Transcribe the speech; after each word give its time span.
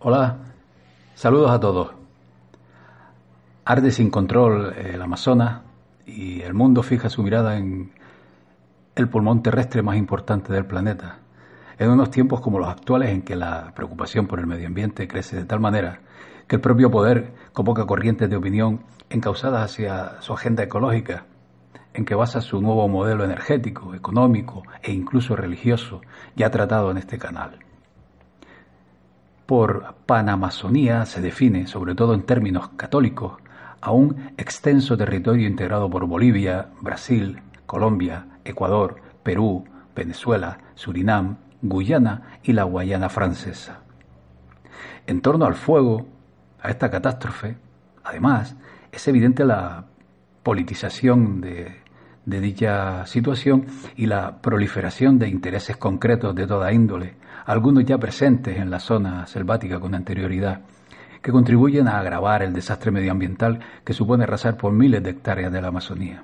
Hola, 0.00 0.36
saludos 1.16 1.50
a 1.50 1.58
todos. 1.58 1.90
Arde 3.64 3.90
sin 3.90 4.10
control 4.10 4.72
el 4.76 5.02
Amazonas 5.02 5.62
y 6.06 6.40
el 6.40 6.54
mundo 6.54 6.84
fija 6.84 7.08
su 7.08 7.24
mirada 7.24 7.58
en 7.58 7.90
el 8.94 9.08
pulmón 9.08 9.42
terrestre 9.42 9.82
más 9.82 9.96
importante 9.96 10.52
del 10.52 10.66
planeta. 10.66 11.18
En 11.80 11.90
unos 11.90 12.12
tiempos 12.12 12.40
como 12.40 12.60
los 12.60 12.68
actuales 12.68 13.10
en 13.10 13.22
que 13.22 13.34
la 13.34 13.72
preocupación 13.74 14.28
por 14.28 14.38
el 14.38 14.46
medio 14.46 14.68
ambiente 14.68 15.08
crece 15.08 15.34
de 15.34 15.46
tal 15.46 15.58
manera 15.58 15.98
que 16.46 16.54
el 16.54 16.62
propio 16.62 16.92
poder 16.92 17.34
convoca 17.52 17.84
corrientes 17.84 18.30
de 18.30 18.36
opinión 18.36 18.84
encausadas 19.10 19.68
hacia 19.68 20.22
su 20.22 20.32
agenda 20.32 20.62
ecológica, 20.62 21.24
en 21.92 22.04
que 22.04 22.14
basa 22.14 22.40
su 22.40 22.62
nuevo 22.62 22.86
modelo 22.86 23.24
energético, 23.24 23.96
económico 23.96 24.62
e 24.80 24.92
incluso 24.92 25.34
religioso, 25.34 26.02
ya 26.36 26.52
tratado 26.52 26.92
en 26.92 26.98
este 26.98 27.18
canal. 27.18 27.58
Por 29.48 29.94
Panamazonía 30.04 31.06
se 31.06 31.22
define, 31.22 31.66
sobre 31.68 31.94
todo 31.94 32.12
en 32.12 32.24
términos 32.24 32.68
católicos, 32.76 33.38
a 33.80 33.92
un 33.92 34.32
extenso 34.36 34.94
territorio 34.98 35.48
integrado 35.48 35.88
por 35.88 36.04
Bolivia, 36.04 36.68
Brasil, 36.82 37.40
Colombia, 37.64 38.26
Ecuador, 38.44 38.96
Perú, 39.22 39.64
Venezuela, 39.96 40.58
Surinam, 40.74 41.38
Guyana 41.62 42.38
y 42.42 42.52
la 42.52 42.64
Guayana 42.64 43.08
francesa. 43.08 43.80
En 45.06 45.22
torno 45.22 45.46
al 45.46 45.54
fuego, 45.54 46.06
a 46.60 46.68
esta 46.68 46.90
catástrofe, 46.90 47.56
además, 48.04 48.54
es 48.92 49.08
evidente 49.08 49.46
la 49.46 49.86
politización 50.42 51.40
de, 51.40 51.74
de 52.28 52.40
dicha 52.40 53.06
situación 53.06 53.66
y 53.96 54.04
la 54.04 54.42
proliferación 54.42 55.18
de 55.18 55.28
intereses 55.28 55.78
concretos 55.78 56.34
de 56.34 56.46
toda 56.46 56.72
índole, 56.72 57.14
algunos 57.46 57.86
ya 57.86 57.96
presentes 57.96 58.58
en 58.58 58.70
la 58.70 58.80
zona 58.80 59.26
selvática 59.26 59.80
con 59.80 59.94
anterioridad, 59.94 60.60
que 61.22 61.32
contribuyen 61.32 61.88
a 61.88 61.98
agravar 61.98 62.42
el 62.42 62.52
desastre 62.52 62.90
medioambiental 62.90 63.60
que 63.82 63.94
supone 63.94 64.24
arrasar 64.24 64.58
por 64.58 64.72
miles 64.72 65.02
de 65.02 65.10
hectáreas 65.10 65.50
de 65.50 65.62
la 65.62 65.68
Amazonía. 65.68 66.22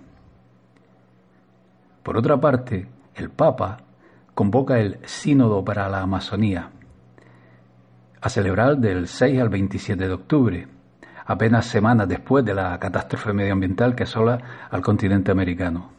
Por 2.02 2.18
otra 2.18 2.39
parte, 2.39 2.86
el 3.14 3.30
Papa 3.30 3.78
convoca 4.34 4.78
el 4.80 4.98
Sínodo 5.06 5.64
para 5.64 5.89
la 5.89 6.02
Amazonía 6.02 6.68
a 8.20 8.28
celebrar 8.28 8.77
del 8.77 9.08
6 9.08 9.41
al 9.41 9.48
27 9.48 10.06
de 10.06 10.12
octubre, 10.12 10.68
apenas 11.27 11.67
semanas 11.67 12.08
después 12.08 12.44
de 12.44 12.55
la 12.55 12.78
catástrofe 12.78 13.33
medioambiental 13.33 13.94
que 13.94 14.05
asola 14.05 14.67
al 14.70 14.83
continente 14.83 15.30
americano. 15.30 15.91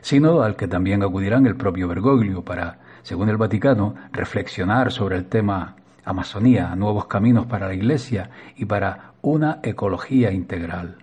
Sínodo 0.00 0.42
al 0.42 0.56
que 0.56 0.68
también 0.68 1.02
acudirán 1.02 1.46
el 1.46 1.56
propio 1.56 1.88
Bergoglio 1.88 2.42
para, 2.42 2.78
según 3.02 3.28
el 3.28 3.36
Vaticano, 3.36 3.94
reflexionar 4.12 4.92
sobre 4.92 5.16
el 5.16 5.26
tema 5.26 5.76
Amazonía, 6.04 6.74
nuevos 6.74 7.06
caminos 7.06 7.46
para 7.46 7.68
la 7.68 7.74
Iglesia 7.74 8.30
y 8.56 8.64
para 8.64 9.12
una 9.22 9.60
ecología 9.62 10.32
integral. 10.32 10.96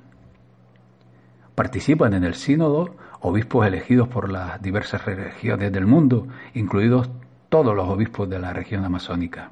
Participan 1.53 2.13
en 2.13 2.23
el 2.23 2.35
sínodo 2.35 2.95
obispos 3.19 3.65
elegidos 3.65 4.07
por 4.07 4.29
las 4.29 4.61
diversas 4.61 5.05
regiones 5.05 5.71
del 5.71 5.85
mundo, 5.85 6.27
incluidos 6.53 7.09
todos 7.49 7.75
los 7.75 7.87
obispos 7.87 8.29
de 8.29 8.39
la 8.39 8.53
región 8.53 8.85
amazónica. 8.85 9.51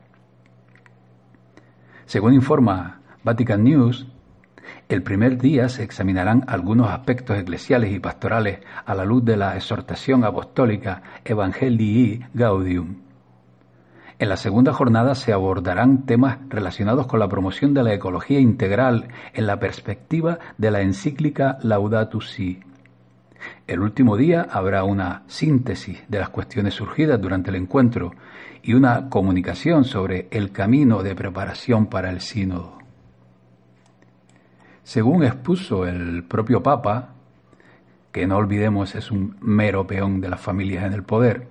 Según 2.06 2.33
informa 2.33 3.00
Vatican 3.25 3.63
News, 3.63 4.05
el 4.87 5.01
primer 5.01 5.39
día 5.39 5.67
se 5.67 5.81
examinarán 5.81 6.43
algunos 6.45 6.91
aspectos 6.91 7.35
eclesiales 7.39 7.91
y 7.91 7.97
pastorales 7.97 8.59
a 8.85 8.93
la 8.93 9.03
luz 9.03 9.25
de 9.25 9.35
la 9.35 9.55
exhortación 9.55 10.23
apostólica 10.23 11.01
Evangelii 11.23 12.23
Gaudium. 12.35 12.97
En 14.19 14.29
la 14.29 14.37
segunda 14.37 14.73
jornada 14.73 15.15
se 15.15 15.33
abordarán 15.33 16.05
temas 16.05 16.37
relacionados 16.49 17.07
con 17.07 17.19
la 17.19 17.27
promoción 17.27 17.73
de 17.73 17.81
la 17.81 17.95
ecología 17.95 18.39
integral 18.39 19.07
en 19.33 19.47
la 19.47 19.59
perspectiva 19.59 20.37
de 20.59 20.69
la 20.69 20.81
encíclica 20.81 21.57
Laudato 21.63 22.21
Si. 22.21 22.59
El 23.66 23.79
último 23.79 24.17
día 24.17 24.45
habrá 24.51 24.83
una 24.83 25.23
síntesis 25.25 26.03
de 26.07 26.19
las 26.19 26.29
cuestiones 26.29 26.75
surgidas 26.75 27.19
durante 27.19 27.50
el 27.50 27.55
encuentro 27.55 28.11
y 28.61 28.75
una 28.75 29.09
comunicación 29.09 29.83
sobre 29.83 30.27
el 30.29 30.51
camino 30.51 31.01
de 31.01 31.16
preparación 31.16 31.88
para 31.88 32.11
el 32.11 32.21
sínodo. 32.21 32.84
Según 34.85 35.23
expuso 35.23 35.88
el 35.88 36.23
propio 36.25 36.62
Papa, 36.62 37.16
que 38.12 38.28
no 38.28 38.38
olvidemos 38.38 38.94
es 38.94 39.09
un 39.09 39.35
mero 39.41 39.88
peón 39.88 40.22
de 40.22 40.29
las 40.29 40.40
familias 40.40 40.85
en 40.85 40.94
el 40.94 41.01
poder, 41.01 41.47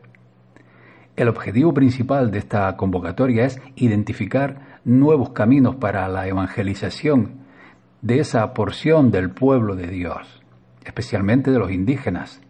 el 1.17 1.27
objetivo 1.27 1.75
principal 1.75 2.31
de 2.31 2.39
esta 2.39 2.77
convocatoria 2.77 3.45
es 3.45 3.61
identificar 3.75 4.79
nuevos 4.85 5.31
caminos 5.31 5.75
para 5.75 6.07
la 6.07 6.29
evangelización 6.29 7.41
de 8.03 8.21
esa 8.21 8.55
porción 8.55 9.11
del 9.11 9.31
pueblo 9.31 9.75
de 9.75 9.89
Dios, 9.89 10.41
especialmente 10.85 11.51
de 11.51 11.59
los 11.59 11.73
indígenas, 11.73 12.41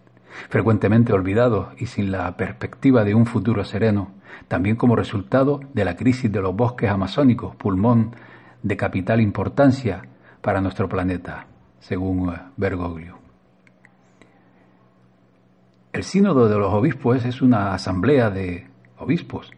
frecuentemente 0.50 1.14
olvidados 1.14 1.68
y 1.78 1.86
sin 1.86 2.12
la 2.12 2.36
perspectiva 2.36 3.04
de 3.04 3.14
un 3.14 3.24
futuro 3.24 3.64
sereno, 3.64 4.10
también 4.48 4.76
como 4.76 4.96
resultado 4.96 5.60
de 5.72 5.86
la 5.86 5.96
crisis 5.96 6.30
de 6.30 6.42
los 6.42 6.54
bosques 6.54 6.90
amazónicos, 6.90 7.56
pulmón 7.56 8.14
de 8.62 8.76
capital 8.76 9.22
importancia 9.22 10.08
para 10.44 10.60
nuestro 10.60 10.90
planeta, 10.90 11.46
según 11.80 12.28
eh, 12.28 12.38
Bergoglio. 12.58 13.16
El 15.90 16.04
sínodo 16.04 16.50
de 16.50 16.58
los 16.58 16.70
obispos 16.70 17.24
es 17.24 17.40
una 17.40 17.72
asamblea 17.72 18.28
de 18.28 18.66
obispos, 18.98 19.50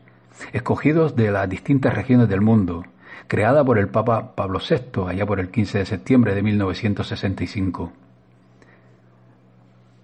escogidos 0.52 1.16
de 1.16 1.32
las 1.32 1.48
distintas 1.48 1.92
regiones 1.92 2.28
del 2.28 2.40
mundo, 2.40 2.84
creada 3.26 3.64
por 3.64 3.78
el 3.78 3.88
Papa 3.88 4.36
Pablo 4.36 4.60
VI 4.60 5.08
allá 5.08 5.26
por 5.26 5.40
el 5.40 5.50
15 5.50 5.78
de 5.78 5.86
septiembre 5.86 6.36
de 6.36 6.42
1965. 6.44 7.92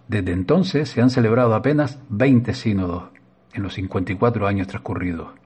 Desde 0.09 0.33
entonces 0.33 0.89
se 0.89 1.01
han 1.01 1.11
celebrado 1.11 1.55
apenas 1.55 2.01
20 2.09 2.55
sínodos 2.55 3.05
en 3.53 3.63
los 3.63 3.75
54 3.75 4.49
años 4.49 4.67
transcurridos. 4.67 5.42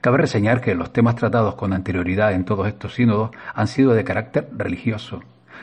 Cabe 0.00 0.18
reseñar 0.18 0.60
que 0.60 0.74
los 0.74 0.92
temas 0.92 1.16
tratados 1.16 1.54
con 1.54 1.72
anterioridad 1.72 2.32
en 2.32 2.44
todos 2.44 2.66
estos 2.68 2.94
sínodos 2.94 3.30
han 3.54 3.66
sido 3.66 3.92
de 3.92 4.04
carácter 4.04 4.48
religioso, 4.56 5.20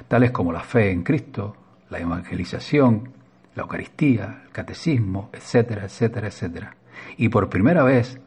tales 0.07 0.31
como 0.31 0.51
la 0.51 0.61
fe 0.61 0.91
en 0.91 1.03
Cristo, 1.03 1.55
la 1.89 1.99
evangelización, 1.99 3.09
la 3.55 3.63
Eucaristía, 3.63 4.41
el 4.45 4.51
catecismo, 4.51 5.29
etcétera, 5.33 5.85
etcétera, 5.85 6.27
etcétera. 6.27 6.75
Y 7.17 7.29
por 7.29 7.49
primera 7.49 7.83
vez, 7.83 8.19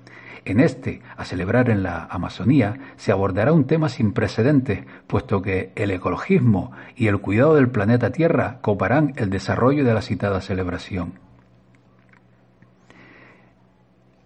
en 0.45 0.61
este, 0.61 1.01
a 1.17 1.25
celebrar 1.25 1.71
en 1.71 1.83
la 1.83 2.07
Amazonía, 2.11 2.79
se 2.97 3.13
abordará 3.13 3.53
un 3.53 3.67
tema 3.67 3.89
sin 3.89 4.13
precedentes, 4.13 4.85
puesto 5.07 5.41
que 5.41 5.73
el 5.75 5.91
ecologismo 5.91 6.73
y 6.97 7.07
el 7.07 7.19
cuidado 7.21 7.55
del 7.55 7.71
planeta 7.71 8.11
Tierra 8.11 8.59
coparán 8.61 9.15
el 9.17 9.31
desarrollo 9.31 9.85
de 9.85 9.95
la 9.95 10.03
citada 10.03 10.43
celebración. 10.43 11.15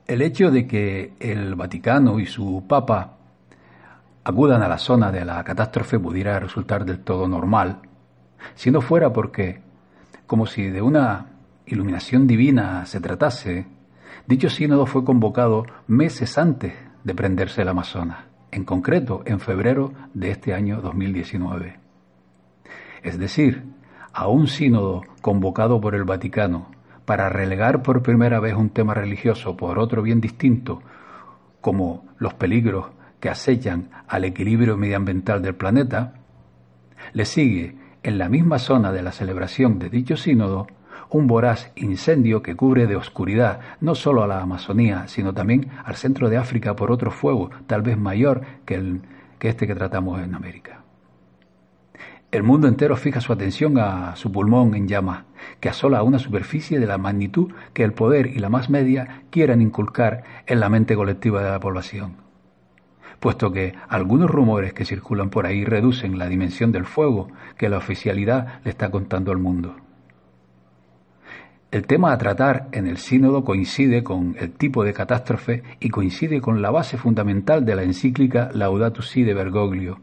El 0.09 0.23
hecho 0.23 0.51
de 0.51 0.67
que 0.67 1.13
el 1.21 1.55
Vaticano 1.55 2.19
y 2.19 2.25
su 2.25 2.65
Papa 2.67 3.19
acudan 4.25 4.63
a 4.63 4.69
la 4.69 4.79
zona 4.79 5.13
de 5.13 5.23
la 5.23 5.45
catástrofe 5.45 5.99
pudiera 5.99 6.41
resultar 6.41 6.87
del 6.87 7.01
todo 7.01 7.29
normal, 7.29 7.83
si 8.55 8.71
no 8.71 8.81
fuera 8.81 9.13
porque 9.13 9.61
como 10.27 10.47
si 10.47 10.63
de 10.71 10.81
una 10.81 11.27
iluminación 11.67 12.27
divina 12.27 12.87
se 12.87 13.01
tratase, 13.01 13.67
dicho 14.27 14.49
sínodo 14.49 14.87
fue 14.87 15.05
convocado 15.05 15.67
meses 15.87 16.39
antes 16.39 16.73
de 17.05 17.15
prenderse 17.15 17.61
el 17.61 17.69
Amazonas, 17.69 18.21
en 18.51 18.65
concreto 18.65 19.23
en 19.27 19.41
febrero 19.41 19.93
de 20.15 20.31
este 20.31 20.55
año 20.55 20.81
2019. 20.81 21.81
Es 23.03 23.19
decir, 23.19 23.63
a 24.15 24.29
un 24.29 24.47
sínodo 24.47 25.03
convocado 25.21 25.83
por 25.83 25.95
el 25.95 26.05
Vaticano 26.05 26.78
para 27.09 27.31
relegar 27.31 27.83
por 27.83 28.03
primera 28.03 28.39
vez 28.39 28.53
un 28.55 28.69
tema 28.69 28.93
religioso 28.93 29.57
por 29.57 29.79
otro 29.79 30.03
bien 30.03 30.21
distinto, 30.21 30.83
como 31.63 32.05
los 32.19 32.35
peligros 32.35 32.89
que 33.19 33.31
acechan 33.31 33.89
al 34.07 34.27
equilibrio 34.27 34.77
medioambiental 34.77 35.41
del 35.41 35.55
planeta, 35.55 36.13
le 37.15 37.25
sigue 37.25 37.77
en 38.03 38.19
la 38.19 38.29
misma 38.29 38.59
zona 38.59 38.93
de 38.93 39.01
la 39.01 39.13
celebración 39.13 39.79
de 39.79 39.89
dicho 39.89 40.19
sínodo, 40.19 40.67
un 41.09 41.27
voraz 41.27 41.73
incendio 41.77 42.43
que 42.43 42.57
cubre 42.57 42.87
de 42.87 42.97
oscuridad 42.97 43.61
no 43.81 43.95
solo 43.95 44.23
a 44.23 44.27
la 44.27 44.43
Amazonía, 44.43 45.09
sino 45.09 45.33
también 45.33 45.71
al 45.87 45.97
centro 45.97 46.29
de 46.29 46.37
África 46.37 46.77
por 46.77 46.93
otro 46.93 47.11
fuego, 47.11 47.49
tal 47.67 47.81
vez 47.81 47.97
mayor 47.97 48.43
que, 48.67 48.75
el, 48.75 49.01
que 49.39 49.49
este 49.49 49.67
que 49.67 49.75
tratamos 49.75 50.21
en 50.21 50.35
América. 50.35 50.83
El 52.31 52.43
mundo 52.43 52.69
entero 52.69 52.97
fija 52.97 53.21
su 53.21 53.33
atención 53.33 53.79
a 53.79 54.15
su 54.17 54.31
pulmón 54.31 54.75
en 54.75 54.87
llamas, 54.87 55.25
que 55.61 55.69
asola 55.69 56.03
una 56.03 56.19
superficie 56.19 56.79
de 56.79 56.87
la 56.87 56.99
magnitud 56.99 57.53
que 57.73 57.85
el 57.85 57.95
poder 57.95 58.27
y 58.27 58.39
la 58.39 58.51
más 58.51 58.69
media 58.69 59.23
quieran 59.31 59.63
inculcar 59.63 60.25
en 60.47 60.61
la 60.61 60.69
mente 60.69 60.95
colectiva 60.95 61.43
de 61.43 61.51
la 61.51 61.61
población 61.61 62.29
puesto 63.21 63.53
que 63.53 63.75
algunos 63.89 64.31
rumores 64.31 64.73
que 64.73 64.85
circulan 64.85 65.31
por 65.31 65.47
ahí 65.47 65.65
reducen 65.65 66.19
la 66.19 66.29
dimensión 66.29 66.73
del 66.73 66.85
fuego 66.85 67.29
que 67.57 67.69
la 67.69 67.79
oficialidad 67.79 68.61
le 68.65 68.71
está 68.71 68.91
contando 68.91 69.33
al 69.33 69.39
mundo. 69.39 69.77
El 71.71 71.87
tema 71.87 72.13
a 72.13 72.19
tratar 72.19 72.69
en 72.73 72.87
el 72.87 72.97
sínodo 72.97 73.45
coincide 73.45 74.03
con 74.03 74.37
el 74.39 74.53
tipo 74.53 74.85
de 74.85 74.95
catástrofe 74.95 75.63
y 75.81 75.91
coincide 75.91 76.41
con 76.41 76.63
la 76.63 76.71
base 76.71 76.97
fundamental 76.97 77.65
de 77.67 77.77
la 77.77 77.83
encíclica 77.83 78.51
Laudato 78.55 79.03
Si 79.03 79.23
de 79.23 79.35
Bergoglio, 79.35 80.01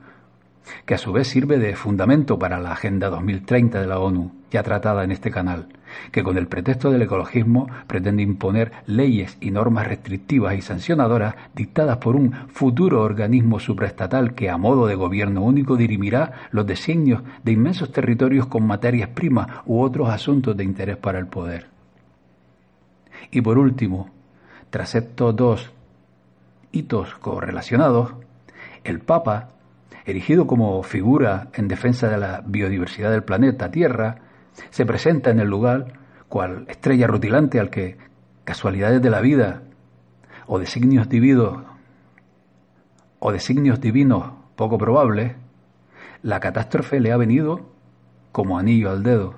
que 0.86 0.96
a 0.96 0.98
su 0.98 1.12
vez 1.12 1.28
sirve 1.28 1.58
de 1.58 1.76
fundamento 1.76 2.40
para 2.40 2.60
la 2.60 2.72
Agenda 2.72 3.10
2030 3.10 3.82
de 3.82 3.88
la 3.88 4.00
ONU, 4.00 4.32
ya 4.52 4.64
tratada 4.64 5.04
en 5.04 5.12
este 5.12 5.32
canal, 5.32 5.68
que 6.12 6.24
con 6.24 6.38
el 6.38 6.48
pretexto 6.48 6.92
del 6.92 7.02
ecologismo 7.02 7.68
pretende 7.88 8.24
imponer 8.24 8.72
leyes 8.86 9.38
y 9.42 9.52
normas 9.52 9.88
restrictivas 9.88 10.56
y 10.56 10.62
sancionadoras 10.62 11.36
dictadas 11.54 11.98
por 11.98 12.16
un 12.16 12.34
futuro 12.50 13.02
organismo 13.02 13.60
supraestatal 13.60 14.34
que 14.34 14.50
a 14.50 14.58
modo 14.58 14.88
de 14.88 14.96
gobierno 14.96 15.42
único 15.42 15.76
dirimirá 15.76 16.34
los 16.52 16.66
designios 16.66 17.24
de 17.44 17.52
inmensos 17.52 17.92
territorios 17.92 18.48
con 18.48 18.66
materias 18.66 19.10
primas 19.10 19.48
u 19.66 19.82
otros 19.82 20.10
asuntos 20.10 20.56
de 20.56 20.64
interés 20.64 20.98
para 20.98 21.20
el 21.20 21.28
poder. 21.28 21.68
Y 23.32 23.42
por 23.42 23.58
último, 23.58 24.10
tras 24.70 24.96
estos 24.96 25.36
dos 25.36 25.72
hitos 26.72 27.16
correlacionados, 27.16 28.14
el 28.84 29.00
Papa 29.00 29.55
erigido 30.06 30.48
como 30.48 30.82
figura 30.84 31.48
en 31.54 31.68
defensa 31.68 32.08
de 32.10 32.18
la 32.18 32.44
biodiversidad 32.46 33.12
del 33.12 33.24
planeta 33.24 33.72
Tierra, 33.72 34.18
se 34.70 34.86
presenta 34.86 35.32
en 35.32 35.40
el 35.40 35.48
lugar 35.48 35.94
cual 36.30 36.66
estrella 36.68 37.08
rutilante 37.08 37.60
al 37.60 37.70
que 37.70 37.98
casualidades 38.44 39.02
de 39.02 39.10
la 39.10 39.22
vida 39.22 39.64
o 40.48 40.60
designios 40.60 41.10
divinos 41.10 41.64
o 43.20 43.32
designios 43.32 43.82
divinos 43.82 44.34
poco 44.56 44.78
probables, 44.78 45.36
la 46.22 46.40
catástrofe 46.40 47.00
le 47.00 47.12
ha 47.12 47.18
venido 47.18 47.70
como 48.32 48.58
anillo 48.60 48.92
al 48.92 49.04
dedo 49.04 49.36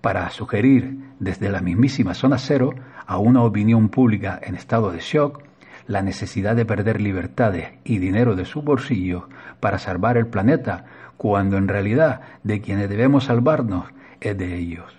para 0.00 0.30
sugerir 0.30 0.98
desde 1.18 1.50
la 1.50 1.60
mismísima 1.60 2.14
zona 2.14 2.38
cero 2.38 2.74
a 3.06 3.18
una 3.18 3.42
opinión 3.42 3.88
pública 3.88 4.40
en 4.42 4.54
estado 4.54 4.90
de 4.90 5.00
shock 5.00 5.42
la 5.86 6.02
necesidad 6.02 6.56
de 6.56 6.64
perder 6.64 7.00
libertades 7.00 7.72
y 7.84 7.98
dinero 7.98 8.36
de 8.36 8.44
su 8.44 8.62
bolsillo 8.62 9.28
para 9.60 9.78
salvar 9.78 10.16
el 10.16 10.26
planeta, 10.26 10.84
cuando 11.16 11.56
en 11.56 11.68
realidad 11.68 12.20
de 12.42 12.60
quienes 12.60 12.88
debemos 12.88 13.24
salvarnos 13.24 13.86
es 14.20 14.36
de 14.36 14.56
ellos. 14.56 14.92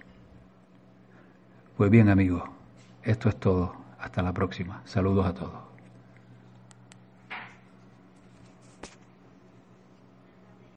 Pues 1.78 1.90
bien 1.90 2.10
amigos, 2.10 2.44
esto 3.04 3.30
es 3.30 3.36
todo. 3.38 3.76
Hasta 4.00 4.22
la 4.22 4.34
próxima. 4.34 4.82
Saludos 4.86 5.26
a 5.26 5.34
todos. 5.34 5.65